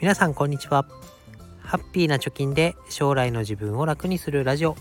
[0.00, 0.86] 皆さんこんにちは。
[1.58, 4.76] ハッピーな貯金で将来の自分を楽にするラジオ。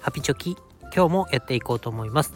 [0.00, 0.56] ハピチョキ
[0.92, 2.34] 今日もやっていこうと思います。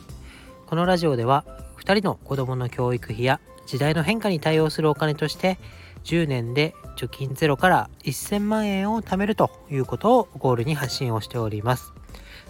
[0.67, 1.45] このラジオでは
[1.79, 5.59] 2人の子供の教育費や時代の変化に対応するお金として
[6.05, 11.93] 10年で貯金ゼロから1000万円を貯めるということをゴールに発信をしております。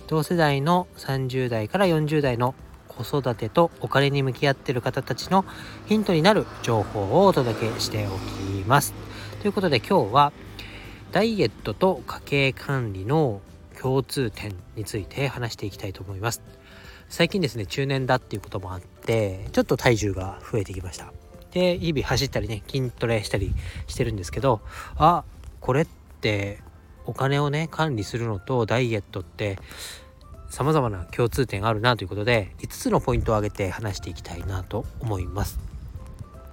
[0.09, 2.55] 同世代の30代から40代の
[2.87, 5.47] 子育てとお金に向き合っている方たちの
[5.87, 8.93] ヒントになる情報をお届けしておきます。
[9.41, 10.33] ということで今日は
[11.13, 13.41] ダイエットと家計管理の
[13.81, 16.43] 共通点について話していきたいと思います。
[17.09, 21.15] 最近ですね中年だっていうこともあってちょっと体重が増えてきました。
[21.53, 23.55] で日々走ったりね筋トレしたり
[23.87, 24.61] してるんですけど
[24.97, 25.25] あ
[25.61, 25.87] これっ
[26.21, 26.59] て
[27.07, 29.59] お金をね管理するのとダイエットって
[30.51, 35.59] 様々な共通点があるなということで5つのポイントを挙げて話していきたいなと思います。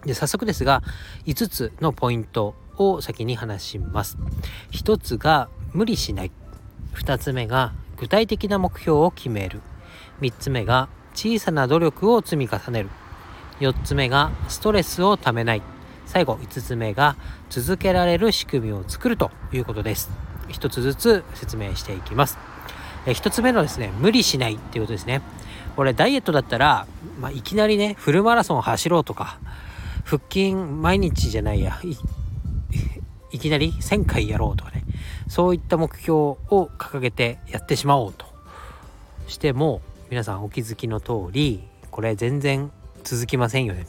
[0.06, 0.84] で早速ですが
[1.26, 4.18] 5つのポイントを先に話します。
[4.72, 6.32] 1つが無理しない。
[6.96, 9.62] 2つ目が具体的な目標を決める。
[10.22, 12.90] 3つ目が小さな努力を積み重ねる。
[13.60, 15.62] 4つ目がストレスをためない。
[16.06, 17.16] 最後5つ目が
[17.50, 20.10] 続けられる仕組みを作るということです。
[20.50, 22.38] 1つずつ説明していきます。
[23.08, 25.22] え1つ目のですね無理しないっていうことですね
[25.76, 26.86] これダイエットだったら、
[27.20, 29.40] まあ、いきなりねフルマラソン走ろうとか
[30.04, 31.80] 腹筋毎日じゃないや
[33.32, 34.84] いきなり1000回やろうとかね
[35.28, 38.26] そういった目標を掲げてやってしまおうと
[39.28, 42.72] しても皆さんお気づきの通りこれ全然
[43.04, 43.86] 続きませんよね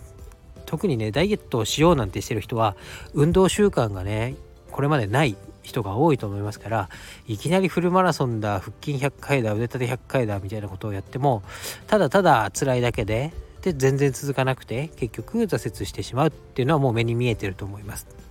[0.67, 2.77] 特にねダイエットをしようなんてしてる人は
[3.14, 4.34] 運動習慣がね
[4.70, 6.89] これまでない人が多いと思いますから
[7.27, 11.42] いきなりフルマラソンだ腹筋100回だ腕立て100回だみたいなことをやっても
[11.86, 18.27] ただただ辛いだけでで全然続かなくて結局挫折してしまうっていうのはもう目に見えてると思います。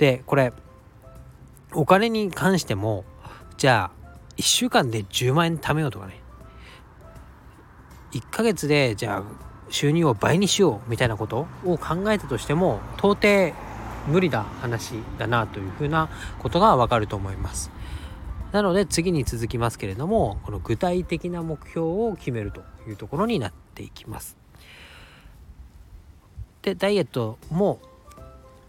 [0.00, 0.54] でこれ
[1.74, 3.04] お金に関しても
[3.58, 6.18] じゃあ1週間で10万円貯めようとかね
[8.12, 9.22] 1ヶ月でじゃあ
[9.68, 13.54] 収入を倍にしようみたいなことを考えたとしても到底
[14.08, 16.08] 無理な話だなというふうな
[16.38, 17.70] ことがわかると思います。
[18.52, 24.38] なので次に続きますけれどもこの具体的な目標を決めるというところになっていきます。
[26.62, 27.80] でダイエットも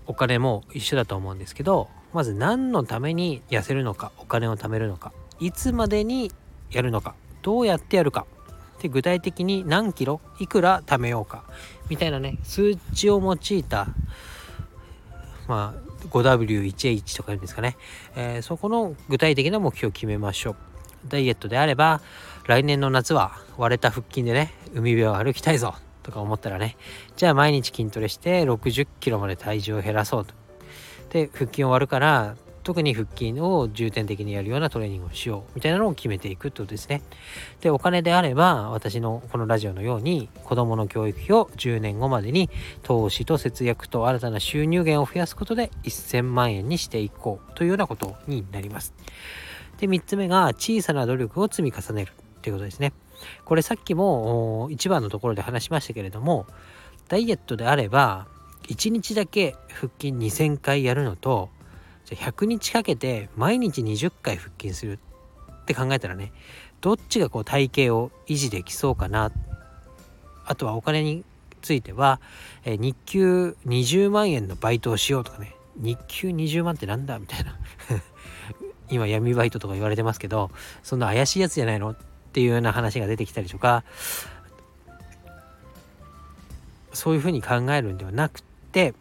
[0.07, 6.31] お金も一緒だと思うんですけどまず何のために痩せるのかお金を貯めるのかいつまでに
[6.71, 8.25] やるのかどうやってやるか
[8.81, 11.43] で具体的に何キロいくら貯めようか
[11.89, 13.87] みたいなね数値を用いた
[15.47, 17.75] まあ、5W1H とか言うんですかね、
[18.15, 20.55] えー、そこの具体的な目標を決めましょう。
[21.09, 21.99] ダイエットであれば、
[22.47, 26.77] 来年の夏は割れた腹筋でね、海辺を歩きたいぞとか思ったらね、
[27.15, 30.33] じゃあ毎日筋トレして60キロまで体重を減らそうと。
[31.11, 37.01] で、腹筋終わるから、特に腹筋を重点的にやるようなトレーニングをしようみたいなのを決めていくってことですね。
[37.59, 42.49] で、お金であれば私のこのラジオのように子供の教育費を10年後までに
[42.83, 48.93] 投資と節約と新たな収入源を増やすことで1000万円にしていこうというようなことになります。
[49.79, 52.93] で、3つ目が小さな努力を積み重ねるっていうことですね。
[53.45, 56.45] これさっきも1番のところで話しましたけれども
[57.07, 58.27] ダイエットであれば
[58.67, 61.49] 1日だけ腹筋2000回やるのと
[62.05, 64.99] じゃ100日かけて毎日20回腹筋する
[65.51, 66.31] って考えたらね
[66.81, 69.31] どっちがこう体型を維持できそうかな。
[70.45, 71.23] あとはお金に
[71.61, 72.19] ついては、
[72.65, 75.55] え日給20万円のバイトをしようとかね。
[75.77, 77.57] 日給20万ってなんだみたいな。
[78.89, 80.51] 今闇バイトとか言われてますけど
[80.83, 81.95] そんな怪しいやつじゃないのっ
[82.31, 83.83] ていうような話が出てきたりとか
[86.93, 88.93] そういうふうに考えるんではなくて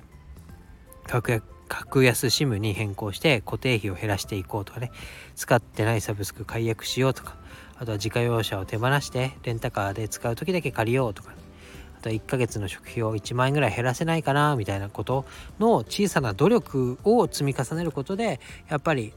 [1.07, 4.91] 格安 SIM に変更して固定費を減らしていこうとかね
[5.37, 7.37] 使ってないサブスク解約しようとか
[7.81, 11.33] あとは自家用車を手放してレンタカーで使う時だけ借りようとか、
[12.01, 15.25] と1ヶ月の食費を1万円ぐらい減らせないかなみたいなこと
[15.59, 19.13] の小さな努力を積み重ねることでやっぱり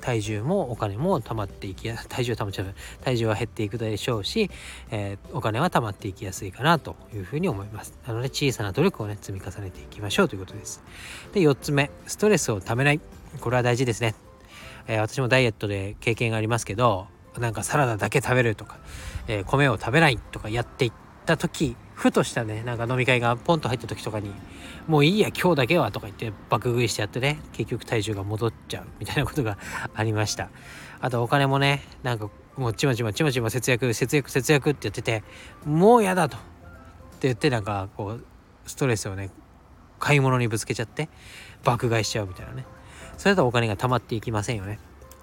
[0.00, 2.74] 体重もお金も貯まっていきや 体重貯まっちゃう
[3.04, 4.50] 体重は減っていくでしょうし、
[4.90, 7.98] えー、お金は貯まっていきやすいかなというふうに思います。
[8.06, 10.82] なので小さな努力をね積み重ねていきましょうということです。
[11.32, 13.00] で4つ目ストレスをためない。
[13.40, 14.14] これは大事ですね、
[14.86, 17.06] えー、私もダイエットで経験がありますけど
[17.38, 18.78] なんかサラダだけ食べるとか、
[19.28, 20.92] えー、米を食べないとかやっていっ
[21.26, 24.30] た時ふとしたねなんか飲み会がポンと入った時とかに
[24.86, 29.58] もういいや今日だけはとか言って爆食いしてやってね結局体重が戻っちゃうみたいなことが
[29.94, 30.48] ありました。
[31.00, 35.24] あとお金もねなんかもうちまちまちまちま節約節約節約って言ってて
[35.66, 36.36] もうやだと。
[36.36, 36.40] っ
[37.20, 38.24] て言ってなんかこう
[38.66, 39.30] ストレスをね
[39.98, 41.08] 買い物にぶつけちゃって
[41.64, 42.64] 爆買いしちゃうみたいなね。
[43.16, 44.78] それだとお金が貯まっていきませんよね。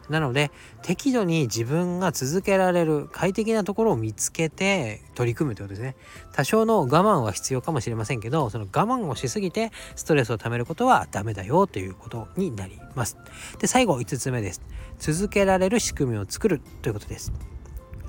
[0.09, 5.95] なので適度に自分が続けられる快適なところを見つけて取り組むということですね。
[6.33, 13.17] 多少の我慢は必要かもしれませんけどその我慢をしすぎてストレスをためることはダメだよということになります。
[13.59, 14.61] で最後5つ目です。
[14.99, 17.33] 続けられる仕組みを作るということです。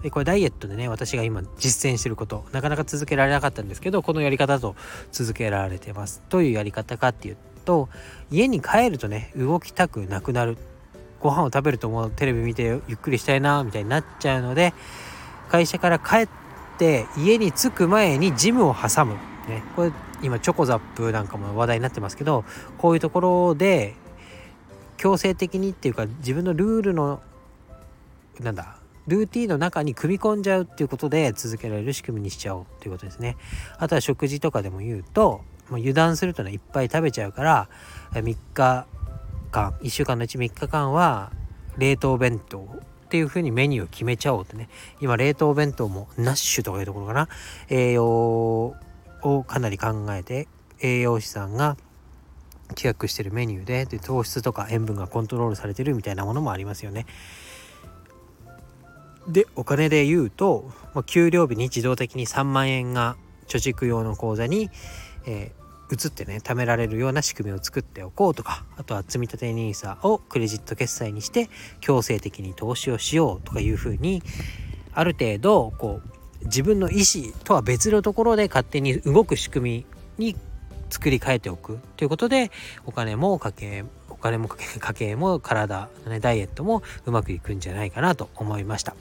[0.02, 4.76] でこれダイエットでね私が今実践してることなかなか続けられなかったんですけどこのやり方と
[5.10, 6.22] 続けられてます。
[6.28, 7.88] どういうやり方かっていうと
[8.30, 10.56] 家に帰るとね動きたくなくなる。
[11.20, 14.74] ご飯を食べるともうテレビ見てゆっくりしたいなみたいになっちゃうので
[15.48, 16.28] 会社から帰っ
[16.78, 19.14] て家に着く前にジムを挟む、
[19.48, 19.92] ね、これ
[20.22, 22.44] 今チョコザップなんかも話題になってますけど
[22.78, 23.94] こういうところで
[24.96, 27.20] 強制的にっていうか自分のルールの
[28.40, 28.76] なんだ
[29.06, 33.36] ルーティンの中に組み込んじゃうっていうことで続けられる仕組みにしちゃおうっていうことですね。
[33.78, 37.68] あとは食事とかでも言うともう油断するとねいっぱい食べちゃうから
[38.12, 38.86] 3日
[39.56, 41.32] 間1週間のうち3日間は
[41.78, 44.68] 冷凍弁当っていう風にメニューを決めちゃおうってね
[45.00, 47.28] 今冷凍弁当もナッシュとかいうところかな
[47.70, 48.04] 栄養
[49.22, 50.48] をかなり考えて
[50.80, 51.76] 栄養士さんが
[52.74, 57.06] 企画してるメニューでで糖質とか塩分がコントロールされてるみたいなものもありますよね。
[59.28, 63.16] でお金で言うと、ま、給料日に自動的に3万円が
[63.48, 64.70] 貯蓄用の口座に、
[65.26, 71.48] えー、移ってね貯められるような仕組みを作っておこうとかあとは積立 NISA をクレジット決済にして
[71.80, 74.22] 強制的に投資をしようとかいうふうに
[74.92, 79.86] ある程度こう自分の意思とは別のところで勝手に動く仕組
[80.18, 80.36] みに
[80.90, 82.50] 作り変えておくということで
[82.84, 88.96] お金も家計 お金も家計も体、ね、ダイエットもうまくいくんじゃないかなと思いました。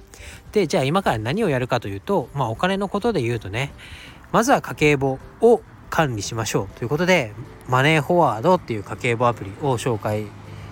[0.51, 3.71] でじゃあ今から何をやるかというとまあお金のことで言うとね
[4.31, 5.61] まずは家計簿を
[5.95, 7.31] 管理しましょうということで
[7.69, 10.25] マネーフォワードっていう家計簿アプリを紹介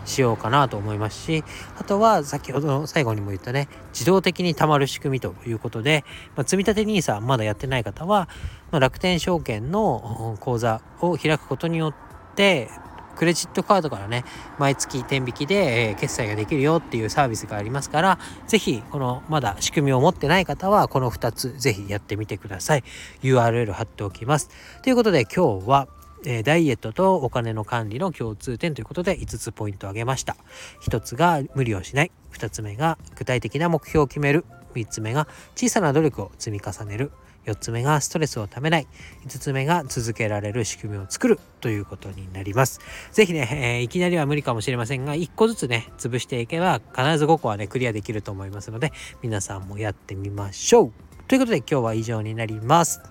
[0.03, 1.45] しようかなと思いますし
[1.79, 6.03] あとは先ほどの最後にも言ったね自動的に貯まる仕組みということで、
[6.35, 8.27] まあ、積立 NISA まだやってない方は、
[8.69, 11.95] まあ、楽天証券の口座を開くことによっ
[12.35, 12.69] て
[13.15, 14.25] クレジットカードからね
[14.60, 22.83] 毎月天引きで、え決済ができるよっていうサービスがありますから是非このまだ仕組みを持ってない方はこの2つ是非やってみてください。
[23.21, 24.50] URL 貼っておきます。
[24.81, 25.88] ということで今日は
[26.25, 30.36] えダイエットとお金の管理の共通点ということで5つポイントを挙げました。
[30.83, 32.12] 1つが無理をしない。
[32.33, 34.45] 2つ目が具体的な目標を決める。
[34.74, 37.12] 3つ目が小さな努力を積み重ねる。
[37.45, 38.87] 4つ目がストレスをためない。
[39.25, 42.79] 5つ目が続けられる仕組みを作るということになります。
[43.11, 48.91] 是非ね、えー、いきなりは無理かもしれませんが1個ずつね潰していけば必ず5個はねクリアできると思いますので
[49.21, 50.91] 皆さんもやってみましょう。
[51.27, 53.01] ということで今日は以上になります。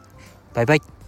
[0.54, 1.01] バイバイ。